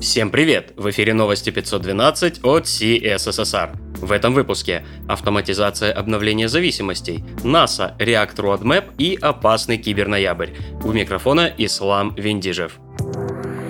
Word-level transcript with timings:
Всем 0.00 0.30
привет! 0.30 0.74
В 0.76 0.90
эфире 0.90 1.14
новости 1.14 1.48
512 1.48 2.44
от 2.44 2.64
CSSR. 2.64 3.76
В 3.96 4.12
этом 4.12 4.34
выпуске 4.34 4.84
автоматизация 5.08 5.90
обновления 5.90 6.48
зависимостей, 6.48 7.24
NASA, 7.42 7.96
React 7.98 8.36
Roadmap 8.36 8.92
и 8.98 9.18
опасный 9.18 9.78
киберноябрь. 9.78 10.50
У 10.84 10.92
микрофона 10.92 11.50
Ислам 11.56 12.14
Виндижев. 12.14 12.78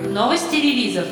Новости 0.09 0.55
релизов. 0.55 1.05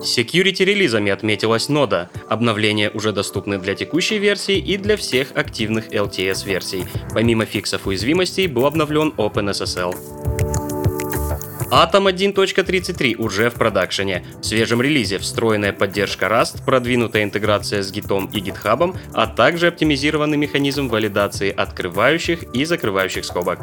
Security 0.00 0.64
релизами 0.64 1.12
отметилась 1.12 1.68
нода. 1.68 2.10
Обновления 2.28 2.90
уже 2.90 3.12
доступны 3.12 3.58
для 3.58 3.74
текущей 3.74 4.18
версии 4.18 4.56
и 4.56 4.78
для 4.78 4.96
всех 4.96 5.36
активных 5.36 5.92
LTS 5.92 6.46
версий. 6.46 6.86
Помимо 7.12 7.44
фиксов 7.44 7.86
уязвимостей 7.86 8.46
был 8.46 8.64
обновлен 8.64 9.12
OpenSSL. 9.16 10.21
Atom 11.72 12.12
1.33 12.12 13.16
уже 13.16 13.48
в 13.48 13.54
продакшене. 13.54 14.22
В 14.42 14.44
свежем 14.44 14.82
релизе 14.82 15.16
встроенная 15.16 15.72
поддержка 15.72 16.26
Rust, 16.26 16.62
продвинутая 16.66 17.24
интеграция 17.24 17.82
с 17.82 17.90
Git 17.90 18.28
и 18.34 18.40
GitHub, 18.40 18.94
а 19.14 19.26
также 19.26 19.68
оптимизированный 19.68 20.36
механизм 20.36 20.88
валидации 20.88 21.50
открывающих 21.50 22.42
и 22.54 22.66
закрывающих 22.66 23.24
скобок. 23.24 23.60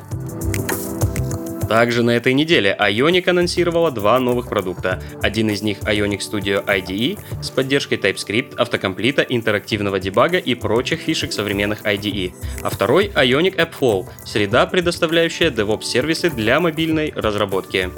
Также 1.69 2.02
на 2.02 2.11
этой 2.11 2.33
неделе 2.33 2.75
Ionic 2.80 3.30
анонсировала 3.30 3.91
два 3.91 4.19
новых 4.19 4.49
продукта. 4.49 5.03
Один 5.21 5.52
из 5.52 5.61
них 5.61 5.77
Ionic 5.81 6.17
Studio 6.17 6.66
IDE 6.66 7.19
с 7.44 7.52
поддержкой 7.52 7.99
TypeScript, 7.99 8.55
автокомплита, 8.55 9.21
интерактивного 9.21 9.99
дебага 9.99 10.39
и 10.39 10.55
прочих 10.55 11.02
фишек 11.02 11.31
современных 11.31 11.83
IDE. 11.83 12.33
А 12.63 12.71
второй 12.71 13.09
Ionic 13.09 13.55
AppFlow— 13.55 14.07
среда, 14.25 14.66
предоставляющая 14.66 15.52
DevOps-сервисы 15.52 16.31
для 16.31 16.59
мобильной 16.59 17.13
разработки. 17.16 17.91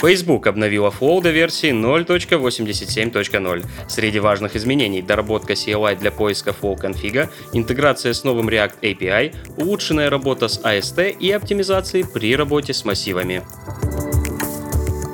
Facebook 0.00 0.48
обновила 0.48 0.88
Flow 0.88 1.20
до 1.20 1.30
версии 1.30 1.70
0.87.0. 1.72 3.64
Среди 3.88 4.18
важных 4.18 4.56
изменений– 4.56 5.02
доработка 5.06 5.52
CLI 5.52 5.98
для 5.98 6.10
поиска 6.10 6.54
Flow 6.58 6.76
конфига, 6.76 7.28
интеграция 7.52 8.14
с 8.14 8.24
новым 8.24 8.48
React 8.48 8.80
API, 8.80 9.34
улучшенная 9.58 10.08
работа 10.08 10.48
с 10.48 10.58
AST 10.62 11.10
и 11.18 11.30
оптимизации 11.30 12.02
при 12.02 12.34
работе 12.34 12.72
с 12.72 12.84
массивами. 12.86 13.42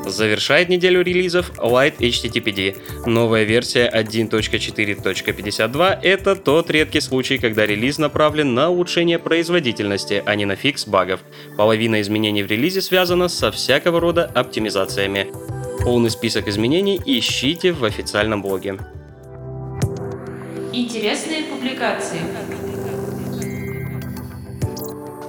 Завершает 0.07 0.69
неделю 0.69 1.03
релизов 1.03 1.51
Light 1.59 1.99
HTTPD. 1.99 2.77
Новая 3.07 3.43
версия 3.43 3.91
1.4.52— 3.93 5.99
это 6.03 6.37
тот 6.37 6.71
редкий 6.71 7.01
случай, 7.01 7.39
когда 7.39 7.67
релиз 7.67 7.99
направлен 7.99 8.55
на 8.55 8.71
улучшение 8.71 9.19
производительности, 9.19 10.23
а 10.25 10.37
не 10.37 10.45
на 10.45 10.55
фикс 10.55 10.87
багов. 10.87 11.23
Половина 11.57 12.01
изменений 12.01 12.45
в 12.45 12.47
релизе 12.47 12.83
связана 12.83 13.27
со 13.27 13.51
всякого 13.51 13.99
рода 13.99 14.31
оптимизациями. 14.33 15.27
Полный 15.83 16.11
список 16.11 16.47
изменений 16.47 17.01
ищите 17.05 17.73
в 17.73 17.85
официальном 17.85 18.43
блоге. 18.43 18.79
Интересные 20.73 21.45
публикации. 21.45 22.21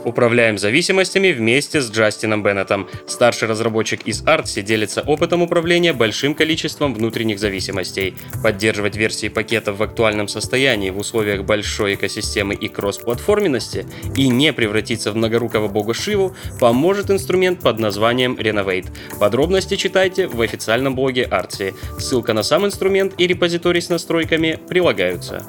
Управляем 0.08 0.58
зависимостями 0.58 1.34
вместе 1.34 1.82
с 1.82 1.92
Джастином 1.92 2.42
Беннетом. 2.42 2.88
Старший 3.08 3.50
разработчик 3.50 4.04
из 4.08 4.24
Artsy 4.24 4.62
делится 4.62 5.02
опытом 5.02 5.42
управления 5.42 5.92
большим 5.92 6.34
количеством 6.34 6.94
внутренних 6.94 7.40
зависимостей. 7.40 8.16
Поддерживать 8.42 8.96
версии 8.96 9.28
пакетов 9.28 9.80
в 9.80 9.84
актуальном 9.84 10.30
состоянии 10.30 10.92
в 10.92 10.98
условиях 10.98 11.44
большой 11.44 11.96
экосистемы 11.96 12.56
и 12.56 12.70
кросс-платформенности 12.70 13.86
и 14.16 14.30
не 14.30 14.54
превратиться 14.54 15.12
в 15.12 15.18
многорукого 15.18 15.68
бога 15.68 15.94
Шиву 15.94 16.34
поможет 16.58 17.12
инструмент 17.12 17.60
под 17.60 17.78
названием 17.80 18.36
Renovate. 18.36 18.88
Подробности 19.20 19.76
читайте 19.76 20.28
в 20.28 20.40
официальном 20.40 20.96
блоге 20.96 21.28
Artsy. 21.30 21.74
Ссылка 22.00 22.32
на 22.32 22.44
сам 22.44 22.66
инструмент 22.66 23.14
и 23.18 23.28
репозиторий 23.28 23.82
с 23.82 23.90
настройками 23.90 24.58
прилагаются. 24.70 25.46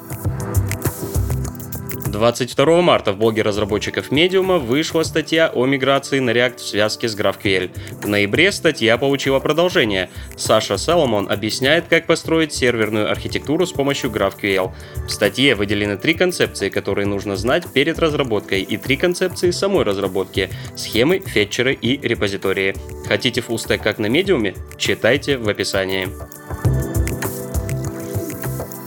22 2.11 2.81
марта 2.81 3.13
в 3.13 3.17
блоге 3.17 3.41
разработчиков 3.41 4.11
Medium 4.11 4.57
вышла 4.59 5.03
статья 5.03 5.49
о 5.53 5.65
миграции 5.65 6.19
на 6.19 6.31
React 6.31 6.57
в 6.57 6.61
связке 6.61 7.07
с 7.07 7.17
GraphQL. 7.17 7.71
В 8.01 8.07
ноябре 8.07 8.51
статья 8.51 8.97
получила 8.97 9.39
продолжение. 9.39 10.09
Саша 10.35 10.77
Соломон 10.77 11.31
объясняет, 11.31 11.85
как 11.87 12.07
построить 12.07 12.53
серверную 12.53 13.11
архитектуру 13.11 13.65
с 13.65 13.71
помощью 13.71 14.09
GraphQL. 14.09 14.71
В 15.07 15.09
статье 15.09 15.55
выделены 15.55 15.97
три 15.97 16.13
концепции, 16.13 16.69
которые 16.69 17.05
нужно 17.05 17.35
знать 17.35 17.71
перед 17.71 17.99
разработкой, 17.99 18.61
и 18.61 18.77
три 18.77 18.97
концепции 18.97 19.51
самой 19.51 19.83
разработки— 19.83 20.49
схемы, 20.75 21.19
фетчеры 21.19 21.73
и 21.73 21.99
репозитории. 22.05 22.75
Хотите 23.07 23.41
фуллстек 23.41 23.81
как 23.81 23.99
на 23.99 24.07
Medium? 24.07 24.57
Читайте 24.77 25.37
в 25.37 25.47
описании. 25.47 26.09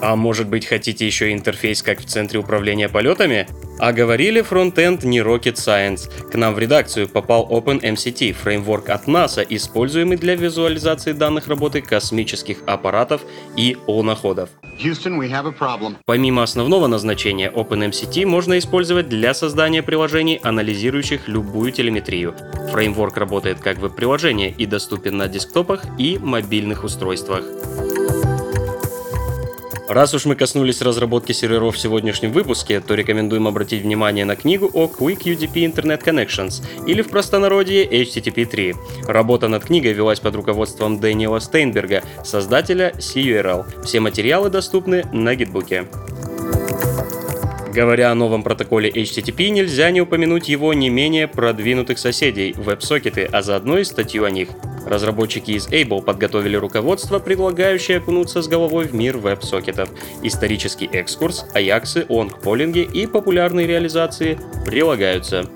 А 0.02 0.16
может 0.16 0.48
быть 0.48 0.66
хотите 0.66 1.06
еще 1.06 1.32
интерфейс 1.32 1.80
как 1.80 2.00
в 2.00 2.06
центре 2.06 2.40
управления 2.40 2.88
полетами? 2.88 3.46
А 3.78 3.92
говорили 3.92 4.40
фронтенд 4.40 5.04
не 5.04 5.20
Rocket 5.20 5.54
Science. 5.54 6.10
К 6.28 6.34
нам 6.34 6.54
в 6.54 6.58
редакцию 6.58 7.08
попал 7.08 7.48
OpenMCT, 7.48 8.32
фреймворк 8.32 8.88
от 8.88 9.06
NASA, 9.06 9.46
используемый 9.48 10.16
для 10.16 10.34
визуализации 10.34 11.12
данных 11.12 11.46
работы 11.46 11.82
космических 11.82 12.58
аппаратов 12.66 13.20
и 13.56 13.76
луноходов. 13.86 14.50
Houston, 14.82 15.20
we 15.20 15.30
have 15.30 15.46
a 15.46 15.54
problem. 15.56 15.94
Помимо 16.04 16.42
основного 16.42 16.88
назначения, 16.88 17.48
OpenMCT 17.48 18.26
можно 18.26 18.58
использовать 18.58 19.08
для 19.08 19.32
создания 19.34 19.84
приложений, 19.84 20.40
анализирующих 20.42 21.28
любую 21.28 21.70
телеметрию. 21.70 22.34
Фреймворк 22.72 23.16
работает 23.16 23.60
как 23.60 23.78
веб-приложение 23.78 24.50
и 24.50 24.66
доступен 24.66 25.16
на 25.16 25.28
десктопах 25.28 25.84
и 25.96 26.18
мобильных 26.18 26.82
устройствах. 26.82 27.44
Раз 29.92 30.14
уж 30.14 30.24
мы 30.24 30.36
коснулись 30.36 30.80
разработки 30.80 31.32
серверов 31.32 31.76
в 31.76 31.78
сегодняшнем 31.78 32.32
выпуске, 32.32 32.80
то 32.80 32.94
рекомендуем 32.94 33.46
обратить 33.46 33.82
внимание 33.82 34.24
на 34.24 34.36
книгу 34.36 34.70
о 34.72 34.86
Quick 34.86 35.24
UDP 35.24 35.70
Internet 35.70 36.02
Connections, 36.02 36.64
или 36.86 37.02
в 37.02 37.10
простонародье 37.10 37.84
HTTP 37.84 38.46
3. 38.46 38.74
Работа 39.06 39.48
над 39.48 39.66
книгой 39.66 39.92
велась 39.92 40.18
под 40.18 40.34
руководством 40.34 40.98
Дэниела 40.98 41.40
Стейнберга, 41.40 42.02
создателя 42.24 42.94
CURL. 42.96 43.84
Все 43.84 44.00
материалы 44.00 44.48
доступны 44.48 45.04
на 45.12 45.34
гитбуке. 45.34 45.86
Говоря 47.72 48.12
о 48.12 48.14
новом 48.14 48.42
протоколе 48.42 48.90
HTTP, 48.90 49.48
нельзя 49.48 49.90
не 49.90 50.02
упомянуть 50.02 50.46
его 50.50 50.74
не 50.74 50.90
менее 50.90 51.26
продвинутых 51.26 51.98
соседей— 51.98 52.52
веб-сокеты, 52.56 53.26
а 53.32 53.40
заодно 53.40 53.78
и 53.78 53.84
статью 53.84 54.24
о 54.24 54.30
них. 54.30 54.50
Разработчики 54.86 55.52
из 55.52 55.68
Able 55.68 56.02
подготовили 56.02 56.56
руководство, 56.56 57.18
предлагающее 57.18 57.96
окунуться 57.96 58.42
с 58.42 58.48
головой 58.48 58.88
в 58.88 58.94
мир 58.94 59.16
веб-сокетов. 59.16 59.88
Исторический 60.22 60.86
экскурс, 60.92 61.46
аяксы, 61.54 62.04
лонгполинги 62.10 62.80
и 62.80 63.06
популярные 63.06 63.66
реализации 63.66 64.38
прилагаются. 64.66 65.46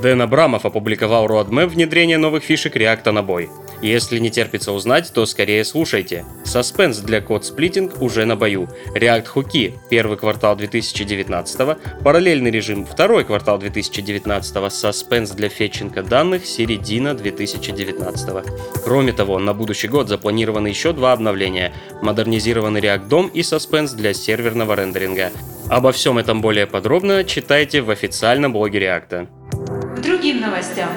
Дэн 0.00 0.22
Абрамов 0.22 0.64
опубликовал 0.64 1.26
roadmap 1.26 1.66
внедрения 1.66 2.18
новых 2.18 2.44
фишек 2.44 2.76
React 2.76 3.10
на 3.10 3.22
бой. 3.22 3.50
Если 3.82 4.18
не 4.18 4.30
терпится 4.30 4.72
узнать, 4.72 5.10
то 5.12 5.24
скорее 5.24 5.64
слушайте. 5.64 6.26
Саспенс 6.44 6.98
для 6.98 7.20
код 7.20 7.44
сплитинг 7.44 8.02
уже 8.02 8.24
на 8.26 8.36
бою. 8.36 8.68
React 8.94 9.26
хуки 9.26 9.74
первый 9.88 10.18
квартал 10.18 10.54
2019, 10.56 11.78
параллельный 12.04 12.50
режим 12.50 12.84
второй 12.84 13.24
квартал 13.24 13.58
2019, 13.58 14.72
саспенс 14.72 15.30
для 15.30 15.48
фетчинга 15.48 16.02
данных 16.02 16.44
середина 16.44 17.14
2019. 17.14 18.44
Кроме 18.84 19.12
того, 19.12 19.38
на 19.38 19.54
будущий 19.54 19.88
год 19.88 20.08
запланированы 20.08 20.68
еще 20.68 20.92
два 20.92 21.12
обновления. 21.12 21.72
Модернизированный 22.02 22.80
React 22.80 23.08
DOM 23.08 23.30
и 23.32 23.42
саспенс 23.42 23.92
для 23.92 24.12
серверного 24.12 24.74
рендеринга. 24.74 25.30
Обо 25.68 25.92
всем 25.92 26.18
этом 26.18 26.42
более 26.42 26.66
подробно 26.66 27.24
читайте 27.24 27.80
в 27.80 27.90
официальном 27.90 28.52
блоге 28.52 28.80
React. 28.80 30.02
Другим 30.02 30.40
новостям. 30.40 30.88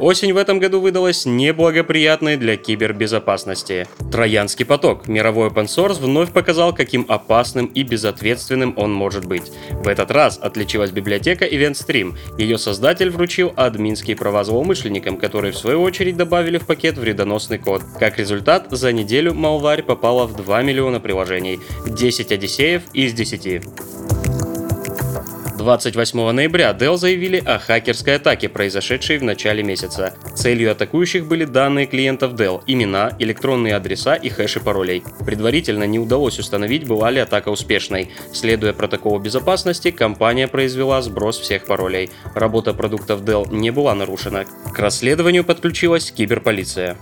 Осень 0.00 0.32
в 0.32 0.38
этом 0.38 0.58
году 0.60 0.80
выдалась 0.80 1.26
неблагоприятной 1.26 2.38
для 2.38 2.56
кибербезопасности. 2.56 3.86
Троянский 4.10 4.64
поток, 4.64 5.06
мировой 5.08 5.50
open 5.50 5.66
source, 5.66 6.00
вновь 6.00 6.32
показал, 6.32 6.74
каким 6.74 7.04
опасным 7.06 7.66
и 7.66 7.82
безответственным 7.82 8.72
он 8.78 8.94
может 8.94 9.26
быть. 9.26 9.52
В 9.72 9.86
этот 9.88 10.10
раз 10.10 10.38
отличилась 10.40 10.90
библиотека 10.90 11.44
EventStream. 11.44 12.16
Ее 12.38 12.56
создатель 12.56 13.10
вручил 13.10 13.52
админские 13.56 14.16
права 14.16 14.42
злоумышленникам, 14.42 15.18
которые 15.18 15.52
в 15.52 15.58
свою 15.58 15.82
очередь 15.82 16.16
добавили 16.16 16.56
в 16.56 16.64
пакет 16.66 16.96
вредоносный 16.96 17.58
код. 17.58 17.82
Как 17.98 18.18
результат, 18.18 18.68
за 18.70 18.92
неделю 18.92 19.34
Малварь 19.34 19.82
попала 19.82 20.26
в 20.26 20.34
2 20.34 20.62
миллиона 20.62 21.00
приложений, 21.00 21.60
10 21.86 22.32
одиссеев 22.32 22.82
из 22.94 23.12
10. 23.12 23.99
28 25.60 26.30
ноября 26.30 26.70
Dell 26.70 26.96
заявили 26.96 27.36
о 27.36 27.58
хакерской 27.58 28.16
атаке, 28.16 28.48
произошедшей 28.48 29.18
в 29.18 29.24
начале 29.24 29.62
месяца. 29.62 30.14
Целью 30.34 30.72
атакующих 30.72 31.26
были 31.26 31.44
данные 31.44 31.84
клиентов 31.84 32.32
Dell, 32.32 32.62
имена, 32.66 33.12
электронные 33.18 33.76
адреса 33.76 34.14
и 34.14 34.30
хэши 34.30 34.60
паролей. 34.60 35.02
Предварительно 35.26 35.84
не 35.84 35.98
удалось 35.98 36.38
установить, 36.38 36.86
была 36.86 37.10
ли 37.10 37.20
атака 37.20 37.50
успешной. 37.50 38.08
Следуя 38.32 38.72
протоколу 38.72 39.18
безопасности, 39.18 39.90
компания 39.90 40.48
произвела 40.48 41.02
сброс 41.02 41.38
всех 41.38 41.66
паролей. 41.66 42.08
Работа 42.34 42.72
продуктов 42.72 43.20
Dell 43.20 43.54
не 43.54 43.70
была 43.70 43.94
нарушена. 43.94 44.46
К 44.72 44.78
расследованию 44.78 45.44
подключилась 45.44 46.10
киберполиция. 46.10 46.96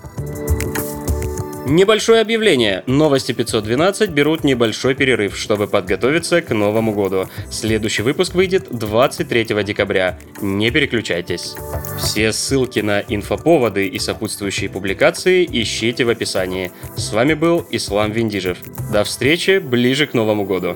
Небольшое 1.69 2.23
объявление. 2.23 2.82
Новости 2.87 3.32
512 3.32 4.09
берут 4.09 4.43
небольшой 4.43 4.94
перерыв, 4.94 5.37
чтобы 5.37 5.69
подготовиться 5.69 6.41
к 6.41 6.55
Новому 6.55 6.94
году. 6.94 7.29
Следующий 7.50 8.00
выпуск 8.00 8.35
выйдет 8.35 8.69
23 8.70 9.44
декабря. 9.65 10.19
Не 10.41 10.70
переключайтесь. 10.70 11.56
Все 11.99 12.32
ссылки 12.32 12.81
на 12.81 13.00
инфоповоды 13.00 13.87
и 13.87 13.99
сопутствующие 13.99 14.70
публикации 14.70 15.44
ищите 15.44 16.06
в 16.06 16.09
описании. 16.09 16.73
С 16.97 17.12
вами 17.12 17.35
был 17.35 17.67
Ислам 17.71 18.12
Виндижев. 18.12 18.56
До 18.91 19.05
встречи 19.05 19.59
ближе 19.59 20.06
к 20.06 20.14
Новому 20.14 20.47
году. 20.47 20.75